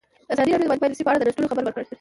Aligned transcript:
ازادي 0.31 0.49
راډیو 0.51 0.67
د 0.69 0.71
مالي 0.71 0.83
پالیسي 0.83 1.03
په 1.05 1.09
اړه 1.11 1.19
د 1.19 1.23
نوښتونو 1.27 1.49
خبر 1.51 1.63
ورکړی. 1.65 1.85